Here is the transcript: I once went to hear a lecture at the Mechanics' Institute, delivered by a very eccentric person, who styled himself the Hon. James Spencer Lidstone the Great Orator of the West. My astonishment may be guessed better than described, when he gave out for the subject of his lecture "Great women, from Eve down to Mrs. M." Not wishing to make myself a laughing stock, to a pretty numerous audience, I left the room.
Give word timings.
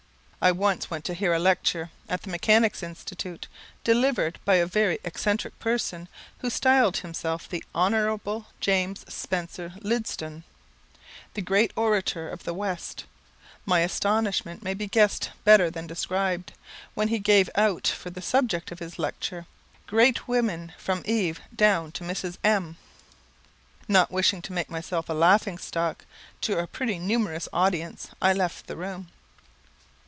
I 0.43 0.51
once 0.51 0.89
went 0.89 1.05
to 1.05 1.13
hear 1.13 1.33
a 1.33 1.37
lecture 1.39 1.91
at 2.09 2.23
the 2.23 2.31
Mechanics' 2.31 2.81
Institute, 2.81 3.47
delivered 3.83 4.39
by 4.43 4.55
a 4.55 4.65
very 4.65 4.97
eccentric 5.03 5.59
person, 5.59 6.07
who 6.39 6.49
styled 6.49 6.97
himself 6.97 7.47
the 7.47 7.63
Hon. 7.75 8.45
James 8.59 9.05
Spencer 9.07 9.73
Lidstone 9.83 10.41
the 11.35 11.43
Great 11.43 11.71
Orator 11.75 12.27
of 12.27 12.43
the 12.43 12.55
West. 12.55 13.05
My 13.67 13.81
astonishment 13.81 14.63
may 14.63 14.73
be 14.73 14.87
guessed 14.87 15.29
better 15.43 15.69
than 15.69 15.85
described, 15.85 16.53
when 16.95 17.09
he 17.09 17.19
gave 17.19 17.47
out 17.53 17.85
for 17.85 18.09
the 18.09 18.19
subject 18.19 18.71
of 18.71 18.79
his 18.79 18.97
lecture 18.97 19.45
"Great 19.85 20.27
women, 20.27 20.73
from 20.79 21.03
Eve 21.05 21.39
down 21.55 21.91
to 21.91 22.03
Mrs. 22.03 22.37
M." 22.43 22.77
Not 23.87 24.09
wishing 24.09 24.41
to 24.41 24.53
make 24.53 24.71
myself 24.71 25.07
a 25.07 25.13
laughing 25.13 25.59
stock, 25.59 26.03
to 26.41 26.57
a 26.57 26.65
pretty 26.65 26.97
numerous 26.97 27.47
audience, 27.53 28.07
I 28.19 28.33
left 28.33 28.65
the 28.65 28.75
room. 28.75 29.09